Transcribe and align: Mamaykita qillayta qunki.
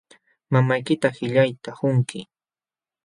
Mamaykita 0.53 1.09
qillayta 1.17 1.71
qunki. 1.79 2.19